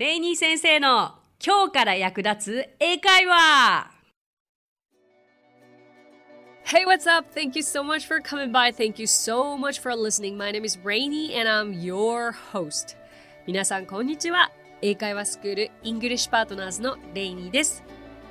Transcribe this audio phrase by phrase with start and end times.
[0.00, 1.12] レイニー先生の
[1.44, 3.90] 今日から役立つ英会話
[6.64, 7.30] Hey, what's up?
[7.38, 8.72] Thank you so much for coming by.
[8.72, 10.38] Thank you so much for listening.
[10.38, 12.96] My name is Rainy and I'm your host.
[13.46, 14.50] 皆さん、こんにちは。
[14.80, 17.84] 英会話スクールイングリッシュパートナーズのレイニーです。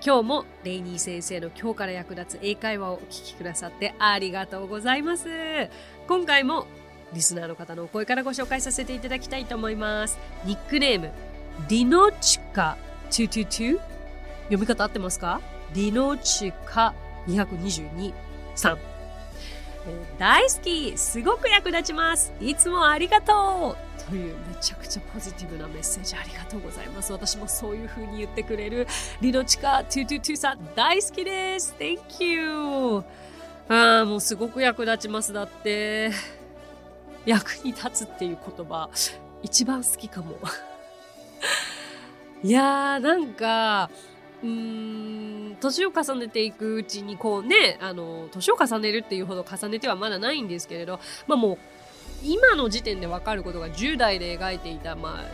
[0.04, 5.28] 今日もレイニー先生の今日から役立つ英会話をお聞きくださってありがとうございます。
[6.08, 6.66] 今回も
[7.14, 10.18] リスナーの方のお声からご紹介させていただきたいと思います。
[10.46, 11.12] ニックネーム、
[11.68, 12.78] ディノチカ
[13.12, 13.80] 222
[14.46, 15.42] 読み方合ってますか？
[15.74, 16.94] ディノチカ
[17.28, 18.14] 222
[18.56, 18.78] さん。
[20.20, 22.34] 大好きすごく役立ちます。
[22.40, 24.10] いつもありがとう。
[24.10, 27.12] というめちゃくちゃポジティブなメッセージありがとうございます。
[27.12, 28.88] 私もそういう風に言ってくれる。
[29.22, 31.76] リノチカ222さん大好きです。
[31.80, 33.04] Thank you.
[33.70, 35.34] ああもうすごく役立ちます。
[35.34, 36.12] だって
[37.26, 38.90] 役に立つっていう言葉
[39.44, 40.38] 一番好きかも。
[42.44, 43.90] いやーなんか
[44.42, 44.50] うー
[45.52, 51.58] ん、年を重ねていくうちにこうね、あの、年を重ねるっていうほど重ねてはまだないんですけれど、まあもう、
[52.24, 55.26] 今の時点でわかることが10代で描いていた、まあ、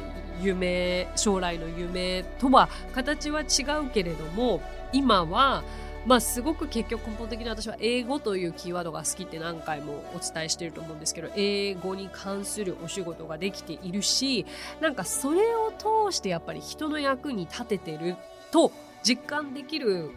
[0.42, 5.64] 夢、将来の夢とは形は違うけれども、今は、
[6.06, 14.46] まあすごく結局根本的に私は英語というキーワードが好きって何回もお伝えしてると思うんですけど英語に関するお仕事ができているし
[14.82, 18.16] なんかそれを通してやっぱり人の役に立ててる
[18.52, 18.72] と
[19.04, 20.12] 実感できる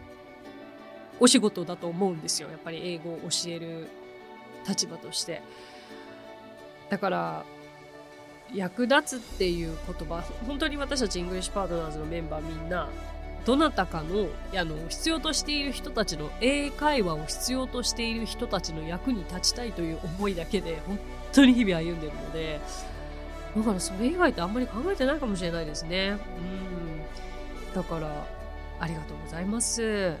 [1.19, 2.49] お仕事だと思うんですよ。
[2.49, 3.89] やっぱり英語を教える
[4.67, 5.41] 立場として。
[6.89, 7.43] だから
[8.53, 12.89] 役立つっていう言葉本当に私たちイングリッシュパートナーズのメンバーみんな
[13.49, 20.99] どなたかのあの必要としている人たちの英会話を必要としている人たちの役に立ちたいという思いだけで本
[21.33, 22.59] 当に日々歩んでるので
[23.57, 26.17] だからそれ以外ってあんまり考えてないかもしれないですね
[27.71, 28.27] うんだから
[28.79, 30.15] ありがとうございます。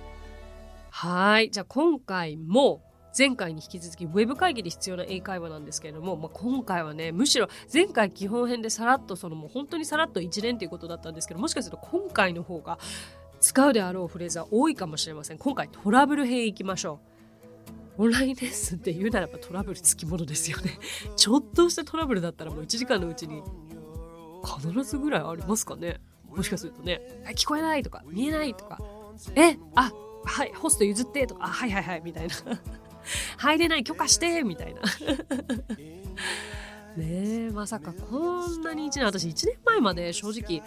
[0.89, 1.51] はい。
[1.51, 2.81] じゃあ今回も
[3.17, 12.77] 前回に引き続きウェブ会議で必要な英会話なんですけれども、まあ、今回はねむしろ前回基本編でさらっとそのもう本当にさらっと一連ということだったんですけどもしかすると今回の方が
[13.39, 15.37] 使うであろうフレーズは多いかもしれません。
[15.37, 16.99] 今回トラブル編いきましょ
[17.97, 18.03] う。
[18.03, 20.79] オンラインレッスンって言うならばトラブルつきものですよね。
[21.15, 23.43] ちょっとしたトラブルだったらもう1時間のうちに
[24.45, 25.99] 必ずぐらいありますかね。
[26.29, 27.01] もしかするとね、
[27.35, 28.79] 聞こえないとか、見えないとか、
[29.35, 29.91] え、あ、
[30.23, 32.35] はい、ホスト譲ってとか、あ、はいはいはい、みたいな。
[33.37, 34.81] 入れない許可してみたいな。
[36.95, 40.61] ねえ、まさかこんなに1年、私1年前まで正直、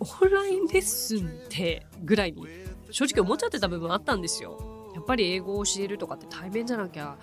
[0.00, 2.46] オンラインレッスンってぐらいに
[2.90, 4.58] 正直思っちゃってた部分あったんですよ。
[4.94, 7.16] やっぱり英語を教えるとかって対面じゃなきゃ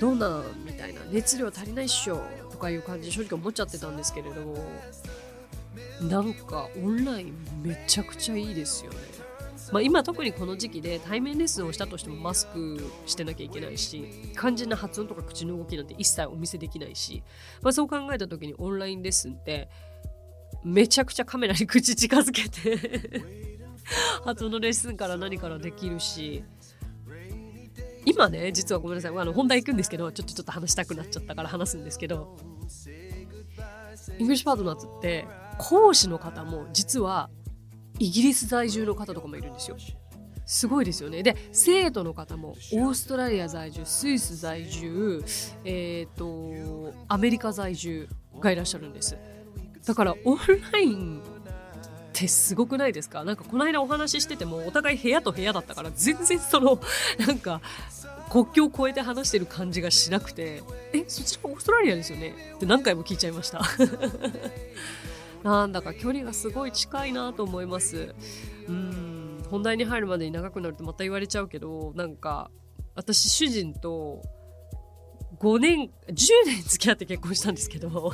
[0.00, 4.56] どうなんみたいな熱量足りないっしょとかいう感じで正直思っちゃってたんですけれど
[6.08, 8.98] なんかオンラインめちゃくちゃいいですよね。
[9.72, 17.22] まあ、今特にこの時期で対面レッスンをしたとしてもマスクしてなきゃいけないし肝心な発音とか口の動きなんて一切お見せできないし、
[17.62, 19.68] まあ、そう考えた時にオンラインレッスンって
[20.64, 23.22] めちゃくちゃカメラに口近づけて
[24.24, 26.44] 発音のレッスンから何からできるし
[28.04, 32.36] 今ね実はごめんなさいあの本題行くんですけどちょっとちょっと話したくなっちゃったから話すんですけど
[34.18, 35.26] イングリッシュパートナーズって
[35.58, 37.30] 講師の方も実は
[37.98, 39.76] イギリス在住の方とかもいるんですよ。
[40.46, 41.22] すごいですよね。
[41.22, 45.22] で、生徒の方もオーストラリア在住、スイス在住、
[45.64, 48.08] えっ、ー、と、アメリカ在住
[48.40, 49.16] がいらっしゃるんです。
[49.86, 50.38] だからオン
[50.72, 51.22] ラインっ
[52.12, 53.24] てすごくないですか？
[53.24, 56.80] なんかこの間お話ししててもお互い部屋と部屋だったから全然その
[57.26, 57.60] なんか
[58.30, 62.34] 国境を越えて話してる感じがしなくてえそちらオーストラリアですよね？
[62.56, 63.60] って何回も聞いちゃいました。
[65.42, 68.14] なんだか距離がすごい近いなと思います。
[68.68, 72.50] うん本題に入るまでに長くなるとまた言われちゃうけどなんか
[72.94, 74.22] 私主人と
[75.40, 76.14] 5年10
[76.46, 78.12] 年付き合って結婚したんですけど。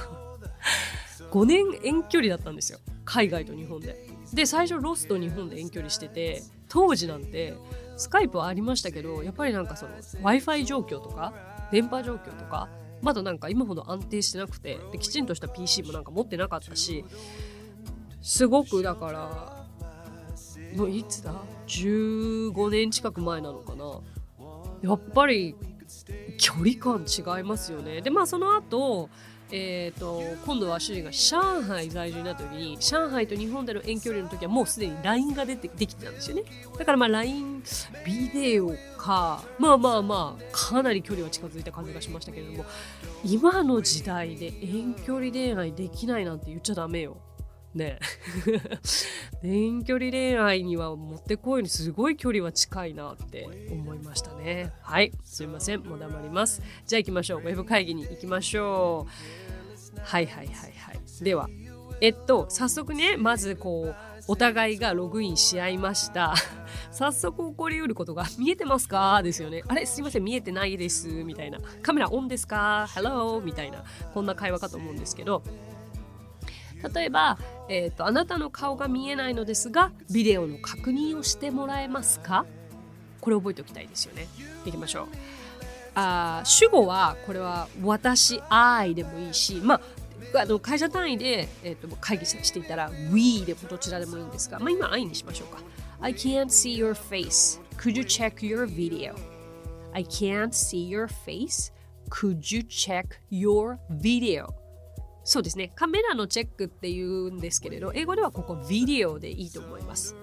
[1.37, 2.79] 5年遠距離だったんですよ。
[3.05, 3.95] 海外と日本で。
[4.33, 7.55] で最初ロスと日本で遠距離してて当時なんて
[7.99, 11.35] スカイプはありましたけどやっぱりなんかその w i f i 状況とか
[11.71, 12.69] 電波状況とか
[13.03, 17.05] まだなんか今ほど安定してなくてできちんとした PC もなんか持ってなかったし
[18.23, 19.67] すごくだから
[20.75, 21.35] もういつだ
[21.69, 24.01] ？15年近く前なのかな。
[24.83, 25.55] やっぱり
[26.39, 28.01] 距離感違いますよね。
[28.01, 29.09] でまあその後
[29.53, 36.43] えーと、今度は主人が上海在住になった時に上海と日本での遠距離の時はもうすでに LINE が出てできてたんですよね。
[36.79, 37.63] だからまあ LINE
[38.05, 42.65] ビデオかまあまあまあかなり距離は近づいた感じがしましたけれども
[43.25, 47.17] 今の時代で遠距離恋愛できないなんて言っちゃダメよ。
[47.77, 47.99] ね。
[49.43, 54.73] 遠距離恋愛にはもってこいにすごい距離は近いなって思いましたね。
[54.83, 55.13] はい。
[55.25, 55.83] すいません。
[55.83, 56.63] もう黙ります。
[56.87, 57.41] じゃあ行きましょう。
[57.41, 59.07] ウェブ会議に行きましょ
[59.97, 60.01] う。
[60.03, 61.01] はいはいはいはい。
[61.23, 61.49] では
[62.01, 63.97] えっと早速ねまずこう
[64.29, 66.35] お互いがログインし合いました。
[66.91, 69.23] 早速起こりうることが見えてますか？
[69.23, 69.63] ですよね。
[69.69, 69.87] あれ？
[69.87, 70.25] すいません。
[70.25, 71.09] 見えてないです。
[71.09, 71.59] みたいな。
[71.83, 73.85] カメラオンですか？Hello みたいな。
[74.13, 75.43] こんな会話かと思うんですけど。
[76.95, 77.39] 例えば、
[77.69, 82.47] えーと、あなたの顔が見えないのですがビデオの確認をしてもらえますか？
[83.21, 84.29] これ覚えておきたいですよね。
[84.65, 85.07] いきましょう。
[85.95, 89.81] あ主語はこれは私 I でもいいしまあ
[90.41, 95.63] あの会社単位で、えーと、会議していたら We でもどちらでもいいんですが、まあ、今 I にしましょうか。
[96.01, 97.61] I can't see your face.
[97.79, 99.15] Could you check your video?
[99.93, 101.73] I can't see your face.
[102.11, 104.49] Could you check your video?
[105.27, 105.73] そうですね。
[105.75, 110.15] カメラのチェックって言うんですけれど、英語ではここビデオでいいと思います。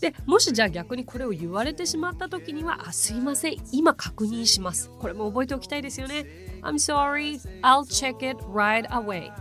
[0.00, 4.90] で、もしじゃあ逆にこれを言われてしまった時には、あ、すいません、今確認します。
[4.98, 6.26] これも覚えておきたいですよね。
[6.62, 9.32] I'm sorry, I'll check it right away.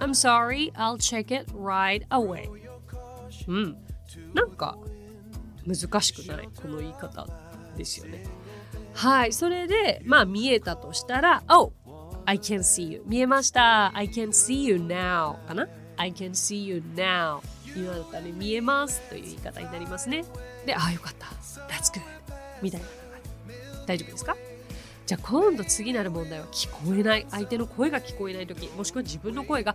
[0.00, 2.50] I'm sorry, I'll check it right away.
[3.46, 3.76] うん。
[4.34, 4.76] なんか
[5.64, 6.48] 難しくない？
[6.60, 7.26] この言い方
[7.76, 8.24] ですよね。
[8.94, 9.32] はい。
[9.32, 11.72] それで、まあ見えたとしたら、Oh!
[12.26, 13.02] I can see you.
[13.06, 13.96] 見えました。
[13.96, 17.40] I can see you now かな？I can see you now.
[17.76, 20.24] 今だったら、ね、見えますという言い方になりますね。
[20.64, 21.26] でああよかった。
[21.72, 22.00] That's good.
[22.62, 22.86] みたいな
[23.86, 24.36] 大丈夫ですか？
[25.06, 27.26] じゃあ今度次なる問題は聞こえない。
[27.30, 28.68] 相手の声が聞こえない時。
[28.74, 29.74] もしくは自分の声が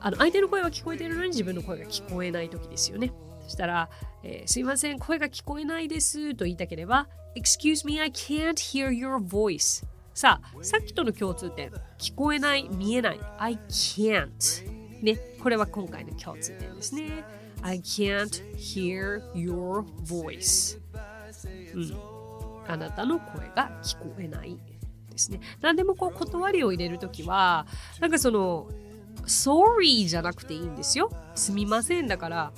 [0.00, 3.12] あの相手の声は聞こえてるのに自分の声が聞こえない時ですよね。
[3.44, 3.88] そしたら、
[4.22, 4.98] えー、すいません。
[4.98, 6.34] 声が聞こえないです。
[6.34, 9.86] と言いたければ Excuse me I can't hear your voice.
[10.18, 15.00] さあ、さっきとの共通点、聞こえない、見えない、I can't。
[15.00, 17.22] ね、これは今回の共通点ですね。
[17.62, 20.80] I can't hear your voice。
[21.72, 21.96] うん。
[22.66, 24.58] あなたの声が聞こえない
[25.08, 25.38] ですね。
[25.60, 27.68] 何でもこう断りを入れるときは、
[28.00, 28.68] なんかその、
[29.24, 31.12] sorry じゃなくていいんですよ。
[31.36, 32.52] すみませんだから、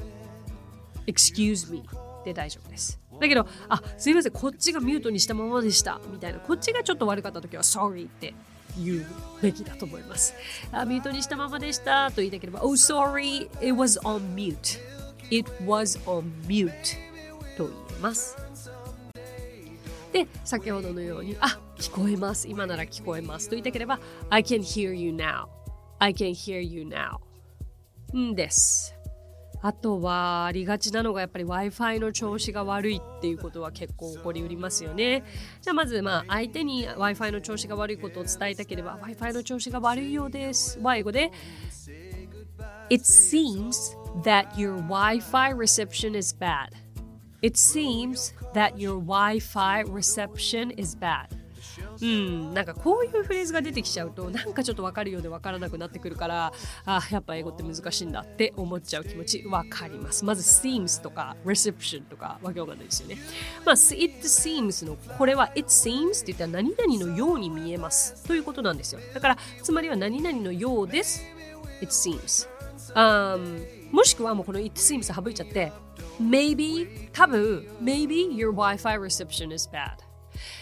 [1.06, 1.86] excuse me
[2.24, 2.98] で大丈夫です。
[3.20, 6.00] だけど、あ、すいません、こっちがミュートにしたままでした。
[6.10, 8.34] みたいな、こっちがちょっと悪かった時は、sorry って
[8.78, 9.06] 言う
[9.42, 10.34] べきだと思います。
[10.72, 14.80] あミュートにしたままでしたと言いたければ、oh, sorry, it was on mute.
[15.30, 16.72] It was on mute
[17.56, 18.36] と言います。
[20.12, 22.48] で、先ほどのように、あ、聞こえます。
[22.48, 24.00] 今なら聞こえますと言いたければ、
[24.30, 25.46] I can hear you now.
[25.98, 27.18] I can hear you now.
[28.16, 28.99] んです。
[29.62, 35.22] あとはありがちなのがやっぱり Wi-Fi の調子が悪いっていうことは結構起こりうりますよね。
[35.60, 40.78] じゃあまずまあ相手に Wi-Fi の調子が悪いことを伝えたければ Wi-Fi の調子が悪いようです。
[40.80, 41.30] は英語で
[42.88, 46.70] It seems that your Wi-Fi reception is bad.
[47.42, 51.39] It seems that your Wi-Fi reception is bad.
[52.02, 56.52] うん、なんかこういうフレーズが出てきちゃうとなんかちょっと分かるようで分からなくなってくるから
[56.86, 60.24] あやっぱ英語って難しいんだって思っちゃう気持ち分かります。
[60.24, 63.16] まず seems とか reception とかわけわかんないですよね。
[63.64, 68.24] まあ it seems のこれは it seems って言ったら何々のように見えます。
[68.26, 69.00] ということなんですよ。
[69.14, 71.24] だからつまりは何々のようです。
[71.80, 72.48] it seems、
[72.94, 75.72] um, もしくはもうこの it seems 省いちゃって
[76.20, 80.09] maybe 多分 maybe your Wi-Fi reception is bad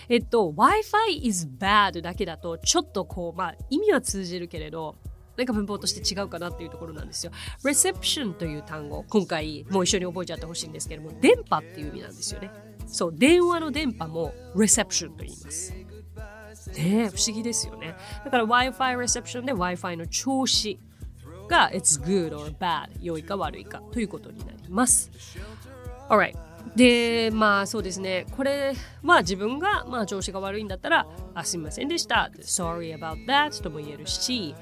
[0.08, 4.96] えっと、Wi-Fi is bad だけだと、ちょっとこう、まあ、意味は通じるけれど、
[5.36, 7.32] なんか文法として違うかなっていうところなんですよ。
[7.64, 12.50] reception という単語、今回もう一緒に覚えちゃってほしいんですけども、電波っていう意味なんですよね。
[12.88, 15.72] そう、電話の電波も reception と言います。
[15.72, 17.94] ねえ不思議ですよね。
[18.24, 20.78] だから Wi-Fi reception で Wi-Fi の調子
[21.48, 25.10] が It's good or bad 良いか悪いかということになります。
[26.08, 26.47] Alright.
[26.76, 28.26] でまあそうですね。
[28.36, 34.54] これは自分がまあ調子が悪いんだったらあすみませんでした sorry about that とも言えるし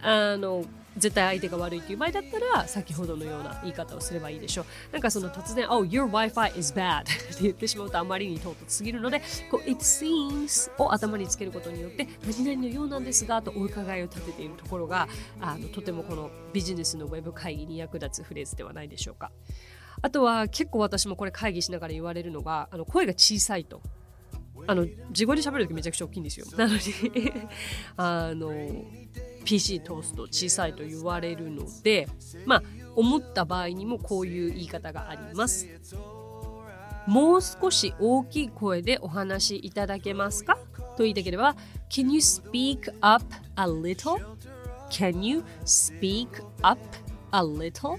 [0.00, 0.64] あの
[0.96, 4.64] 絶対相手が悪いっていう場合だったら先ほどのような言い方をすればいいでしょう。
[4.92, 15.08] なんかその突然 Oh your Wi-Fi is bad って言ってしまうとあまりに唐突すぎるのでこう It seems を頭につけることによって何々のようなんですがとお伺いを立てているところが
[15.40, 19.30] あのとてもこのビジネスのウェブ会議に役立つフレーズではないでしょうか。
[20.02, 23.80] あとは結構私もこれ会議しながら言われるのがあの声が小さいと。
[24.66, 26.46] あの自語で喋る時めちゃくちゃ大きいんですよ。
[26.56, 26.80] なのに
[27.96, 28.52] あの
[29.44, 32.08] PC 通すと小さいと言われるので
[32.44, 32.62] まあ
[32.94, 35.66] 思った場合にもこういう言い方があります。
[37.06, 40.58] もう少し大きい声でお話しいただけますか？
[40.96, 41.54] と言いたければ
[41.88, 43.24] Can you speak up
[43.56, 44.18] a little?
[44.90, 46.28] Can you speak
[46.62, 46.78] up
[47.32, 47.96] a little?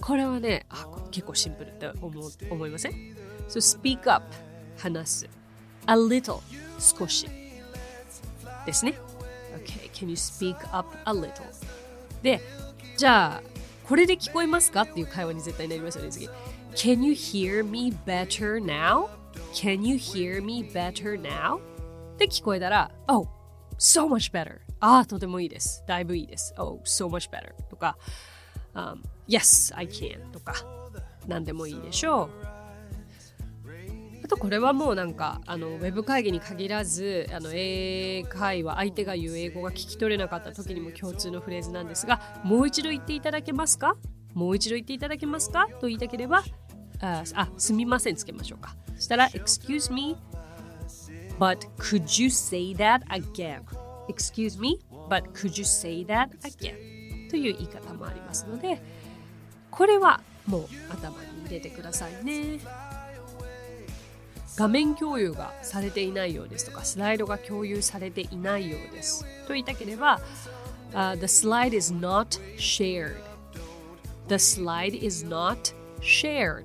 [0.00, 2.92] これはねあ結構シンプルって思思いません
[3.48, 4.24] ?So speak up
[4.76, 5.28] 話す
[5.86, 6.40] a little
[6.78, 7.28] 少し
[8.64, 8.94] ですね
[9.64, 11.42] Okay, can you speak up a little?
[12.22, 12.40] で、
[12.96, 13.42] じゃあ、
[13.84, 16.28] これで聞こえますかっていう会話に絶対なりますよね、次。
[16.74, 19.08] Can you hear me better now?
[19.52, 21.60] Can you hear me better now?
[22.18, 23.28] で聞こえたら、Oh,
[23.78, 24.58] so much better.
[24.80, 25.84] ああ、とてもいいです。
[25.86, 26.54] だいぶいいです。
[26.56, 27.54] Oh, so much better.
[27.68, 27.96] とか、
[28.74, 30.30] um, Yes, I can.
[30.30, 30.54] とか、
[31.26, 32.30] 何でもいいでしょう。
[34.24, 43.96] あとこれはもうなんかあのウェブ会議に限らずあの英会話相手が言う英語が聞き取れなかった時にも共通のフレーズなんですがもう一度言っていただけますか？
[44.34, 45.66] もう一度言っていただけますか？
[45.80, 46.42] と言いたければ
[47.00, 50.14] ああすみませんつけましょうかそしたら excuse me
[51.38, 53.62] but could you say that again?
[54.10, 57.30] Excuse me but could you say that again?
[57.30, 58.78] という言い方もありますので
[59.78, 62.58] これはもう頭に入れてくださいね。
[64.56, 69.24] 画面共有がされていないようですとか、スライドが共有されていないようです。
[69.46, 70.20] と言いたければ、
[70.94, 73.14] uh, The slide is not shared.
[74.26, 76.64] The slide is not shared.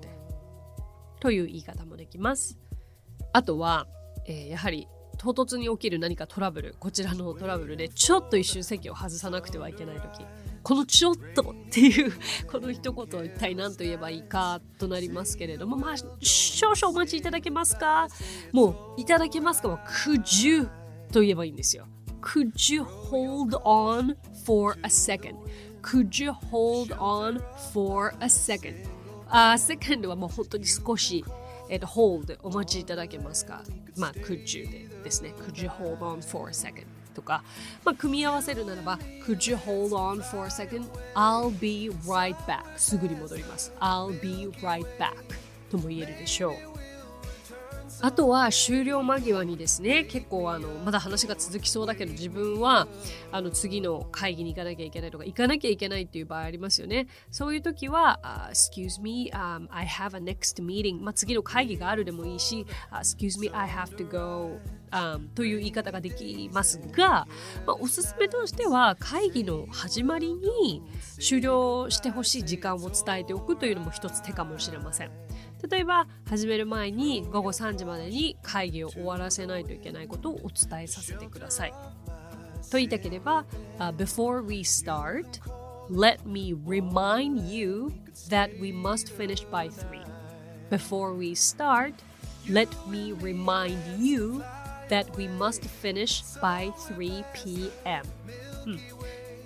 [1.19, 2.57] という言い方もできます。
[3.31, 3.85] あとは、
[4.25, 4.87] えー、やはり
[5.19, 10.25] 唐突に起きる何かトラブル、こちらのトラブルでちょっと一瞬席を外さなくてはいけないとき、
[10.63, 12.13] このちょっとっていう
[12.49, 18.07] この一言を一体何と言えばいいかとなりますけれどもまあ少々お待ちいただけますか？
[18.53, 19.67] もういただけますか？
[19.69, 20.69] は Could
[21.11, 21.85] と言えばいいんですよ。
[22.21, 24.15] Could you hold on
[24.45, 25.35] for a second?
[25.81, 27.41] Could you hold on
[27.73, 28.85] for a second?
[29.27, 31.25] ああ、second はもう本当に少し、
[31.69, 33.63] えー、と hold お待ちいただけますか？
[33.97, 35.33] まあくじゅで,ですね。
[35.37, 36.85] Could you hold on for a second?
[37.13, 37.43] とか、
[37.85, 40.85] まあ、組み合わせるならば Could you hold on for a second?
[41.15, 45.13] I'll be right back すぐに戻ります I'll be right back
[45.71, 46.53] とも言えるでしょう
[48.03, 52.89] あとは終了間際にですね結構あのまだ話が続きそうだけど自分は
[53.31, 64.59] あの次の会議に行かなきゃいけないとか行かなきゃいけないっていう場合ありますよねそういう時は、uh, Excuse me、um, I have a next meeting、まあ、次の会議があるでもいいし、uh, Excuse me I have to go
[64.93, 67.27] Um, という言い方ができますが、
[67.65, 70.83] まあ、おすすめとしては会議の始まりに
[71.19, 75.22] 終了してほしい時間を伝えておくというのも一つ手かもしれません。
[75.69, 81.73] 例えば始める前に午後3時までに会議を終わらせないといけないことをお伝えさせてください。
[82.69, 83.45] と言いたければ、
[83.79, 85.25] uh, Before we start,
[85.89, 87.93] let me remind you
[88.29, 90.01] that we must finish by 3.
[90.69, 91.93] Before we start,
[92.49, 94.41] let me remind you
[94.89, 98.03] that we must finish by 3 p.m.
[98.65, 98.79] うん、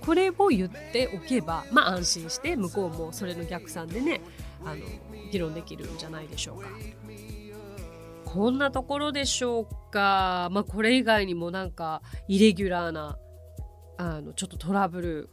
[0.01, 4.21] これを言っておけば、まあ安心して向こうもそれの逆算でね、
[4.65, 4.81] あの
[5.27, 6.67] 議論できるんじゃないでしょうか。
[8.25, 10.49] こんなところでしょうか。
[10.51, 13.17] まあこれ以外にもなんかイレギュラーな
[13.97, 15.29] あのちょっとトラブル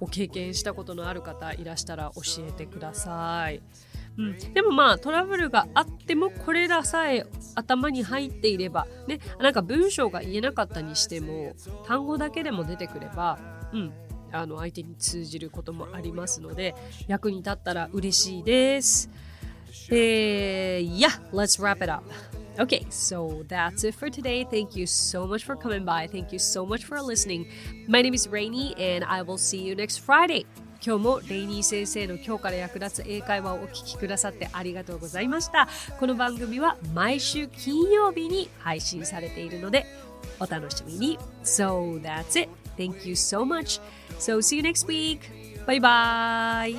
[0.00, 3.62] を経験したことのある方いらしたら教えてください。
[4.16, 7.26] うん、でもまあトラブルがあってもこれらさえ
[7.56, 11.54] 頭に入っていればねなんか文章が言えなかったにしても
[11.86, 13.38] 単語だけでも出てくれば、
[13.72, 13.92] うん、
[14.34, 16.74] あの相手に通じることもありますので
[17.06, 19.08] 役に立ったら嬉しいです。
[19.90, 22.04] えー、yeah, let's wrap it up.
[22.56, 24.44] Okay, so that's it for today.
[24.44, 26.08] Thank you so much for coming by.
[26.08, 27.46] Thank you so much for listening.
[27.88, 30.46] My name is Rainy, and I will see you next Friday.
[30.86, 35.66] 今日もレイニー先生の今日から役立つ英会話をお聞きくださってありがとうございました。
[35.98, 39.86] この番組は毎週金曜日に配信されているので
[40.38, 41.18] お楽しみに。
[41.42, 42.63] So that's it.
[42.76, 43.80] Thank you so much.
[44.18, 45.20] So see you next week.
[45.66, 46.74] Bye bye.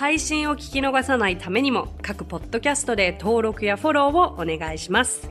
[0.00, 5.28] 配信を聞き逃さないためにも各ポッドキャストで登録やフォローをお願いします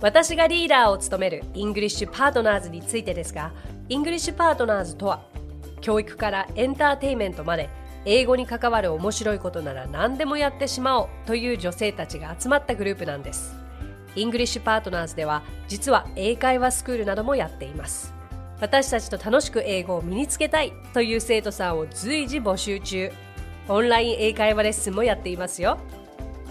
[0.00, 3.52] 私がリーダーを務めるイングリッシュパートナーズについてですが
[3.90, 5.26] イングリッシュパートナーズとは
[5.82, 7.68] 教育からエンターテイメントまで
[8.04, 13.54] 英語に関わる面白いことなら何でもやってしまおうという女性たちが集まったグループなんです。
[14.16, 18.14] イングリッシュパートナーズでは実は英会話スクールなどもやっています。
[18.60, 23.10] 私たちと楽しく英語を身につけたいという生徒さんを随時募集中。
[23.68, 25.78] オンライン英会話レッスンもやっていますよ。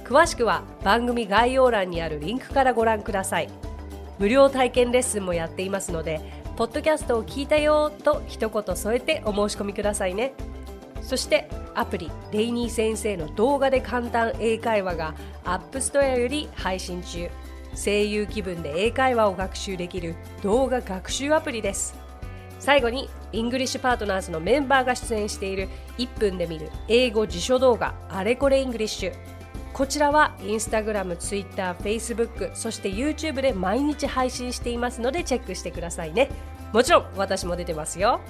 [0.03, 3.49] 詳しくは番組概要欄にあるリンクからご覧ください。
[4.19, 6.19] 無料体験レッスンもやっていますので、
[6.55, 10.33] ポッドキャストを聞いたよと一言添えてお申し込みくださいね。
[11.03, 17.29] そしてアプリレイニー先生の動画で簡単英会話が App Store より配信中
[17.75, 21.95] 声優気分で英会話を学習できる動画学習アプリです
[22.59, 25.67] 最後にイングリッシュパートナーズのメンバーが出演している
[25.97, 29.13] 1分で見る英語辞書動画あれこれイングリッシュ
[29.73, 36.29] こちらはインスタグラム、ツイッター、フェイスブック、そして YouTube で毎日配信していますのでチェックしてくださいね。
[36.71, 38.21] もちろん私も出てますよ。